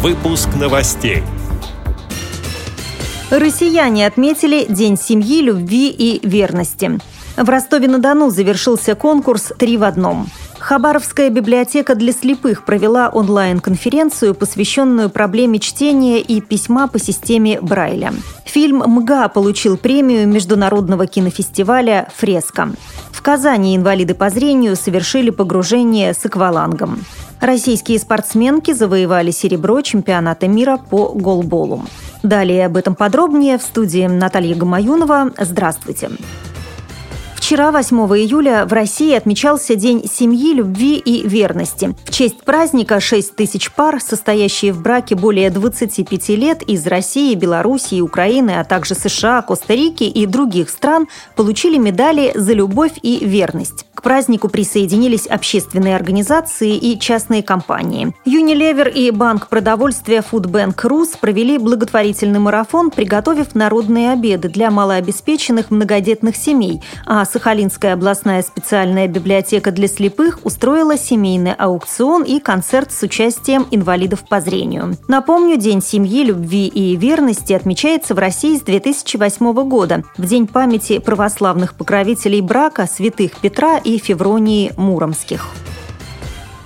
Выпуск 0.00 0.50
новостей. 0.54 1.24
Россияне 3.30 4.06
отметили 4.06 4.64
День 4.68 4.96
семьи, 4.96 5.42
любви 5.42 5.88
и 5.90 6.24
верности. 6.24 7.00
В 7.36 7.48
Ростове-на-Дону 7.48 8.30
завершился 8.30 8.94
конкурс 8.94 9.52
«Три 9.58 9.76
в 9.76 9.82
одном». 9.82 10.28
Хабаровская 10.60 11.30
библиотека 11.30 11.96
для 11.96 12.12
слепых 12.12 12.64
провела 12.64 13.08
онлайн-конференцию, 13.08 14.36
посвященную 14.36 15.10
проблеме 15.10 15.58
чтения 15.58 16.20
и 16.20 16.40
письма 16.40 16.86
по 16.86 17.00
системе 17.00 17.60
Брайля. 17.60 18.12
Фильм 18.44 18.84
«МГА» 18.86 19.28
получил 19.30 19.76
премию 19.76 20.28
Международного 20.28 21.08
кинофестиваля 21.08 22.08
«Фреска». 22.16 22.70
В 23.18 23.22
Казани 23.22 23.74
инвалиды 23.74 24.14
по 24.14 24.30
зрению 24.30 24.76
совершили 24.76 25.30
погружение 25.30 26.14
с 26.14 26.24
аквалангом. 26.24 27.04
Российские 27.40 27.98
спортсменки 27.98 28.72
завоевали 28.72 29.32
серебро 29.32 29.80
чемпионата 29.80 30.46
мира 30.46 30.76
по 30.78 31.08
голболу. 31.08 31.82
Далее 32.22 32.66
об 32.66 32.76
этом 32.76 32.94
подробнее 32.94 33.58
в 33.58 33.62
студии 33.62 34.06
Наталья 34.06 34.54
Гамаюнова. 34.54 35.32
Здравствуйте. 35.36 36.10
Вчера, 37.48 37.72
8 37.72 37.96
июля, 37.96 38.66
в 38.66 38.74
России 38.74 39.14
отмечался 39.14 39.74
День 39.74 40.04
семьи, 40.06 40.52
любви 40.52 40.96
и 40.96 41.26
верности. 41.26 41.96
В 42.04 42.10
честь 42.10 42.42
праздника 42.42 43.00
6 43.00 43.36
тысяч 43.36 43.72
пар, 43.72 44.02
состоящие 44.02 44.74
в 44.74 44.82
браке 44.82 45.14
более 45.14 45.48
25 45.48 46.28
лет 46.36 46.62
из 46.64 46.86
России, 46.86 47.34
Белоруссии, 47.34 48.02
Украины, 48.02 48.60
а 48.60 48.64
также 48.64 48.94
США, 48.94 49.40
Коста-Рики 49.40 50.04
и 50.04 50.26
других 50.26 50.68
стран, 50.68 51.08
получили 51.36 51.78
медали 51.78 52.32
за 52.34 52.52
любовь 52.52 52.98
и 53.00 53.24
верность. 53.24 53.86
К 53.94 54.02
празднику 54.02 54.48
присоединились 54.48 55.26
общественные 55.26 55.96
организации 55.96 56.76
и 56.76 57.00
частные 57.00 57.42
компании. 57.42 58.14
Unilever 58.24 58.88
и 58.88 59.10
Банк 59.10 59.48
продовольствия 59.48 60.22
Foodbank 60.22 60.86
Рус 60.86 61.16
провели 61.20 61.58
благотворительный 61.58 62.38
марафон, 62.38 62.92
приготовив 62.92 63.56
народные 63.56 64.12
обеды 64.12 64.48
для 64.48 64.70
малообеспеченных 64.70 65.72
многодетных 65.72 66.36
семей, 66.36 66.80
а 67.06 67.24
Сахалинская 67.38 67.92
областная 67.92 68.42
специальная 68.42 69.06
библиотека 69.06 69.70
для 69.70 69.86
слепых 69.86 70.40
устроила 70.42 70.98
семейный 70.98 71.54
аукцион 71.54 72.24
и 72.24 72.40
концерт 72.40 72.90
с 72.90 73.00
участием 73.04 73.64
инвалидов 73.70 74.24
по 74.28 74.40
зрению. 74.40 74.96
Напомню, 75.06 75.56
День 75.56 75.80
семьи, 75.80 76.24
любви 76.24 76.66
и 76.66 76.96
верности 76.96 77.52
отмечается 77.52 78.16
в 78.16 78.18
России 78.18 78.56
с 78.56 78.62
2008 78.62 79.52
года, 79.68 80.02
в 80.16 80.26
День 80.26 80.48
памяти 80.48 80.98
православных 80.98 81.74
покровителей 81.74 82.40
брака 82.40 82.88
святых 82.88 83.38
Петра 83.40 83.78
и 83.78 83.98
Февронии 83.98 84.72
Муромских. 84.76 85.46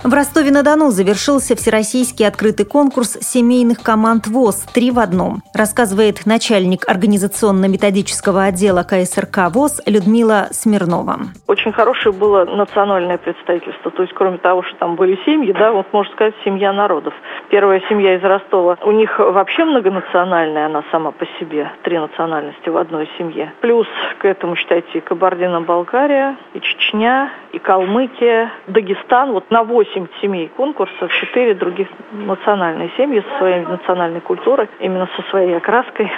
В 0.05 0.13
Ростове-на-Дону 0.13 0.91
завершился 0.91 1.55
всероссийский 1.55 2.27
открытый 2.27 2.67
конкурс 2.67 3.17
семейных 3.21 3.85
команд 3.85 4.27
ВОЗ 4.27 4.67
«Три 4.75 4.91
в 4.91 4.99
одном», 4.99 5.43
рассказывает 5.55 6.27
начальник 6.27 6.89
организационно-методического 6.89 8.43
отдела 8.43 8.83
КСРК 8.83 9.55
ВОЗ 9.55 9.81
Людмила 9.87 10.49
Смирнова. 10.51 11.19
Очень 11.47 11.71
хорошее 11.71 12.13
было 12.13 12.45
национальное 12.45 13.17
представительство. 13.17 13.93
То 13.93 14.03
есть, 14.03 14.13
кроме 14.15 14.39
того, 14.39 14.65
что 14.65 14.75
там 14.79 14.97
были 14.97 15.17
семьи, 15.25 15.53
да, 15.53 15.71
вот 15.71 15.87
можно 15.93 16.13
сказать, 16.15 16.35
семья 16.45 16.73
народов. 16.73 17.15
Первая 17.51 17.81
семья 17.89 18.17
из 18.17 18.25
Ростова, 18.25 18.79
у 18.83 18.91
них 18.91 19.21
вообще 19.21 19.65
многонациональная 19.65 20.67
она 20.67 20.83
сама 20.91 21.13
по 21.13 21.25
себе. 21.39 21.71
Три 21.85 21.97
национальности 21.97 22.69
в 22.69 22.77
одной 22.77 23.09
семье. 23.19 23.53
Плюс 23.61 23.87
к 24.19 24.25
этому, 24.25 24.57
считайте, 24.57 24.99
и 24.99 25.01
Кабардино-Балкария, 25.01 26.37
и 26.55 26.61
Чечня, 26.61 27.31
и 27.53 27.61
Калмыкия, 27.61 28.51
Дагестан. 28.67 29.31
Вот 29.31 29.49
на 29.53 29.63
8 29.63 29.92
8 29.92 29.92
семей 30.21 30.49
конкурса, 30.57 31.09
4 31.09 31.55
других 31.55 31.89
национальные 32.13 32.91
семьи 32.97 33.21
со 33.21 33.39
своей 33.39 33.65
национальной 33.65 34.21
культурой, 34.21 34.69
именно 34.81 35.09
со 35.17 35.23
своей 35.31 35.57
окраской 35.57 36.11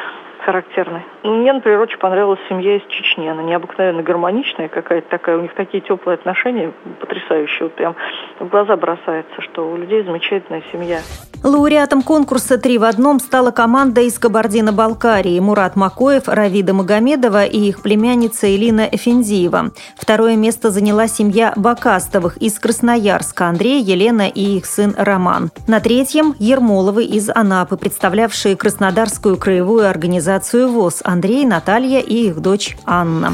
характерной. 0.44 1.02
Ну, 1.22 1.36
мне, 1.36 1.52
например, 1.52 1.80
очень 1.80 1.98
понравилась 1.98 2.38
семья 2.48 2.76
из 2.76 2.82
Чечни. 2.88 3.26
Она 3.26 3.42
необыкновенно 3.42 4.02
гармоничная 4.02 4.68
какая-то 4.68 5.08
такая. 5.08 5.38
У 5.38 5.42
них 5.42 5.54
такие 5.54 5.80
теплые 5.80 6.14
отношения 6.14 6.72
потрясающие. 7.00 7.64
Вот 7.64 7.74
прям 7.74 7.96
в 8.40 8.48
глаза 8.48 8.76
бросается, 8.76 9.40
что 9.40 9.70
у 9.70 9.76
людей 9.76 10.02
замечательная 10.04 10.62
семья. 10.70 11.00
Лауреатом 11.42 12.02
конкурса 12.02 12.58
«Три 12.58 12.78
в 12.78 12.84
одном» 12.84 13.20
стала 13.20 13.50
команда 13.50 14.00
из 14.00 14.18
Кабардино-Балкарии 14.18 15.38
Мурат 15.40 15.76
Макоев, 15.76 16.28
Равида 16.28 16.72
Магомедова 16.72 17.44
и 17.44 17.58
их 17.58 17.82
племянница 17.82 18.54
Элина 18.54 18.88
Эфендиева. 18.90 19.70
Второе 19.96 20.36
место 20.36 20.70
заняла 20.70 21.06
семья 21.06 21.52
Бакастовых 21.56 22.38
из 22.38 22.58
Красноярска 22.58 23.46
Андрей, 23.46 23.82
Елена 23.82 24.28
и 24.28 24.56
их 24.56 24.66
сын 24.66 24.94
Роман. 24.96 25.50
На 25.68 25.80
третьем– 25.80 26.34
Ермоловы 26.38 27.04
из 27.04 27.28
Анапы, 27.28 27.76
представлявшие 27.76 28.56
Краснодарскую 28.56 29.36
краевую 29.36 29.88
организацию 29.88 30.33
ВОЗ 30.68 31.00
Андрей, 31.04 31.46
Наталья 31.46 32.00
и 32.00 32.28
их 32.28 32.40
дочь 32.40 32.76
Анна. 32.84 33.32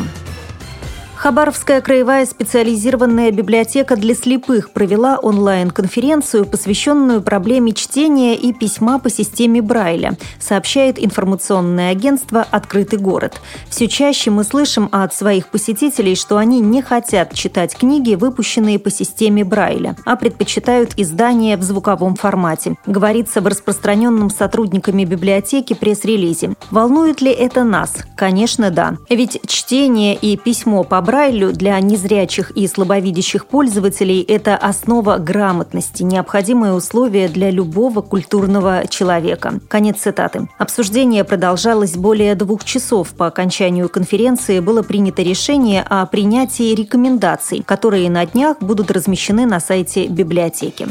Хабаровская 1.20 1.82
краевая 1.82 2.24
специализированная 2.24 3.30
библиотека 3.30 3.94
для 3.94 4.14
слепых 4.14 4.70
провела 4.70 5.18
онлайн-конференцию, 5.18 6.46
посвященную 6.46 7.20
проблеме 7.20 7.72
чтения 7.72 8.34
и 8.34 8.54
письма 8.54 8.98
по 8.98 9.10
системе 9.10 9.60
Брайля, 9.60 10.16
сообщает 10.38 10.98
информационное 10.98 11.90
агентство 11.90 12.46
«Открытый 12.50 12.98
город». 12.98 13.42
Все 13.68 13.86
чаще 13.86 14.30
мы 14.30 14.44
слышим 14.44 14.88
от 14.92 15.12
своих 15.12 15.48
посетителей, 15.48 16.14
что 16.14 16.38
они 16.38 16.58
не 16.58 16.80
хотят 16.80 17.34
читать 17.34 17.76
книги, 17.76 18.14
выпущенные 18.14 18.78
по 18.78 18.90
системе 18.90 19.44
Брайля, 19.44 19.96
а 20.06 20.16
предпочитают 20.16 20.94
издания 20.96 21.58
в 21.58 21.62
звуковом 21.62 22.14
формате, 22.14 22.76
говорится 22.86 23.42
в 23.42 23.46
распространенном 23.46 24.30
сотрудниками 24.30 25.04
библиотеки 25.04 25.74
пресс-релизе. 25.74 26.54
Волнует 26.70 27.20
ли 27.20 27.30
это 27.30 27.62
нас? 27.62 27.92
Конечно, 28.16 28.70
да. 28.70 28.96
Ведь 29.10 29.38
чтение 29.46 30.14
и 30.14 30.38
письмо 30.38 30.82
по 30.82 30.98
Брайлю 31.02 31.09
для 31.52 31.80
незрячих 31.80 32.52
и 32.52 32.66
слабовидящих 32.68 33.46
пользователей– 33.46 34.22
это 34.28 34.56
основа 34.56 35.18
грамотности, 35.18 36.04
необходимое 36.04 36.72
условие 36.72 37.28
для 37.28 37.50
любого 37.50 38.00
культурного 38.00 38.86
человека. 38.88 39.54
Конец 39.68 39.98
цитаты. 39.98 40.48
Обсуждение 40.56 41.24
продолжалось 41.24 41.96
более 41.96 42.36
двух 42.36 42.64
часов. 42.64 43.08
По 43.10 43.26
окончанию 43.26 43.88
конференции 43.88 44.60
было 44.60 44.82
принято 44.82 45.22
решение 45.22 45.82
о 45.82 46.06
принятии 46.06 46.74
рекомендаций, 46.74 47.64
которые 47.66 48.08
на 48.08 48.24
днях 48.24 48.58
будут 48.60 48.92
размещены 48.92 49.46
на 49.46 49.58
сайте 49.58 50.06
библиотеки. 50.06 50.86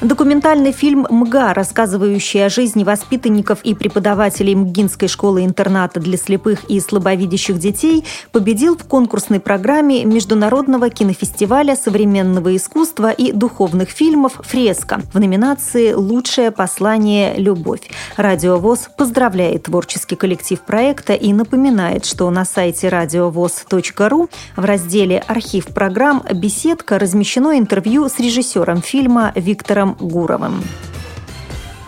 Документальный 0.00 0.70
фильм 0.70 1.08
«МГА», 1.10 1.54
рассказывающий 1.54 2.46
о 2.46 2.48
жизни 2.48 2.84
воспитанников 2.84 3.58
и 3.64 3.74
преподавателей 3.74 4.54
МГИНской 4.54 5.08
школы-интерната 5.08 5.98
для 5.98 6.16
слепых 6.16 6.62
и 6.70 6.78
слабовидящих 6.78 7.58
детей, 7.58 8.04
победил 8.30 8.76
в 8.76 8.84
конкурсной 8.84 9.40
программе 9.40 10.04
Международного 10.04 10.88
кинофестиваля 10.88 11.74
современного 11.74 12.54
искусства 12.54 13.10
и 13.10 13.32
духовных 13.32 13.88
фильмов 13.88 14.40
«Фреска» 14.44 15.00
в 15.12 15.18
номинации 15.18 15.94
«Лучшее 15.94 16.52
послание. 16.52 17.34
Любовь». 17.36 17.90
Радиовоз 18.16 18.90
поздравляет 18.96 19.64
творческий 19.64 20.14
коллектив 20.14 20.60
проекта 20.60 21.14
и 21.14 21.32
напоминает, 21.32 22.04
что 22.04 22.30
на 22.30 22.44
сайте 22.44 22.88
радиовоз.ру 22.88 24.28
в 24.54 24.64
разделе 24.64 25.24
«Архив 25.26 25.66
программ» 25.66 26.22
«Беседка» 26.34 27.00
размещено 27.00 27.58
интервью 27.58 28.08
с 28.08 28.20
режиссером 28.20 28.80
фильма 28.80 29.32
Виктором 29.34 29.87
Виктором 29.88 29.96
Гуровым. 30.00 30.62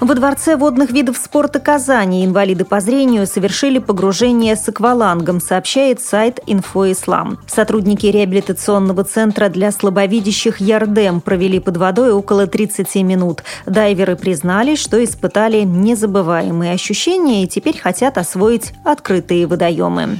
Во 0.00 0.14
Дворце 0.14 0.56
водных 0.56 0.92
видов 0.92 1.18
спорта 1.18 1.60
Казани 1.60 2.24
инвалиды 2.24 2.64
по 2.64 2.80
зрению 2.80 3.26
совершили 3.26 3.78
погружение 3.78 4.56
с 4.56 4.66
аквалангом, 4.66 5.40
сообщает 5.40 6.00
сайт 6.00 6.40
«Инфоислам». 6.46 7.38
Сотрудники 7.46 8.06
реабилитационного 8.06 9.04
центра 9.04 9.50
для 9.50 9.70
слабовидящих 9.70 10.58
«Ярдем» 10.58 11.20
провели 11.20 11.60
под 11.60 11.76
водой 11.76 12.12
около 12.12 12.46
30 12.46 12.94
минут. 13.02 13.42
Дайверы 13.66 14.16
признали, 14.16 14.74
что 14.74 15.04
испытали 15.04 15.64
незабываемые 15.64 16.72
ощущения 16.72 17.44
и 17.44 17.46
теперь 17.46 17.78
хотят 17.78 18.16
освоить 18.16 18.72
открытые 18.84 19.46
водоемы. 19.46 20.16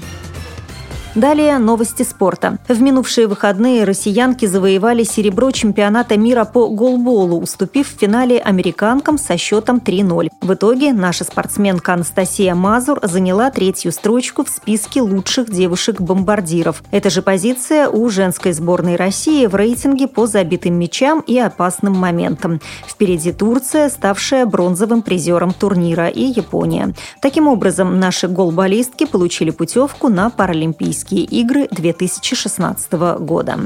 Далее 1.17 1.59
новости 1.59 2.05
спорта. 2.05 2.59
В 2.69 2.81
минувшие 2.81 3.27
выходные 3.27 3.83
россиянки 3.83 4.47
завоевали 4.47 5.03
серебро 5.03 5.51
чемпионата 5.51 6.17
мира 6.17 6.45
по 6.45 6.69
голболу, 6.69 7.41
уступив 7.41 7.89
в 7.89 7.99
финале 7.99 8.39
американкам 8.39 9.19
со 9.19 9.37
счетом 9.37 9.79
3-0. 9.85 10.29
В 10.41 10.55
итоге 10.55 10.93
наша 10.93 11.25
спортсменка 11.25 11.95
Анастасия 11.95 12.55
Мазур 12.55 13.01
заняла 13.03 13.51
третью 13.51 13.91
строчку 13.91 14.45
в 14.45 14.49
списке 14.49 15.01
лучших 15.01 15.51
девушек-бомбардиров. 15.51 16.81
Эта 16.93 17.11
же 17.11 17.23
позиция 17.23 17.89
у 17.89 18.09
женской 18.09 18.53
сборной 18.53 18.95
России 18.95 19.47
в 19.47 19.57
рейтинге 19.57 20.07
по 20.07 20.29
забитым 20.29 20.79
мячам 20.79 21.25
и 21.27 21.37
опасным 21.41 21.95
моментам. 21.95 22.61
Впереди 22.87 23.33
Турция, 23.33 23.89
ставшая 23.89 24.47
бронзовым 24.47 25.03
призером 25.03 25.55
турнира, 25.55 26.07
и 26.07 26.23
Япония. 26.23 26.95
Таким 27.21 27.49
образом, 27.49 27.99
наши 27.99 28.29
голболистки 28.29 29.07
получили 29.07 29.51
путевку 29.51 30.09
на 30.09 30.31
Паралимпийские 30.31 31.00
Олимпийские 31.01 31.25
игры 31.25 31.69
2016 31.71 32.93
года. 33.21 33.59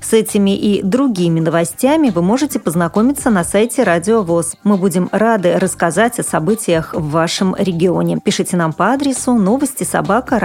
С 0.00 0.12
этими 0.12 0.56
и 0.56 0.82
другими 0.82 1.40
новостями 1.40 2.10
вы 2.10 2.22
можете 2.22 2.58
познакомиться 2.58 3.30
на 3.30 3.44
сайте 3.44 3.82
Радио 3.82 4.22
ВОЗ. 4.22 4.56
Мы 4.64 4.76
будем 4.76 5.08
рады 5.12 5.58
рассказать 5.58 6.18
о 6.18 6.22
событиях 6.22 6.94
в 6.94 7.10
вашем 7.10 7.54
регионе. 7.56 8.18
Пишите 8.22 8.56
нам 8.56 8.72
по 8.72 8.92
адресу 8.92 9.34
новости 9.34 9.84
собака 9.84 10.38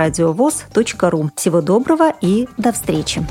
ру. 1.09 1.31
Всего 1.36 1.62
доброго 1.62 2.13
и 2.21 2.48
до 2.57 2.71
встречи! 2.71 3.25